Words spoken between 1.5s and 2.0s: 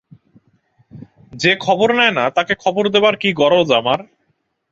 খবর